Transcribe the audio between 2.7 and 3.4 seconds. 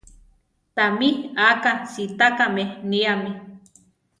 níame.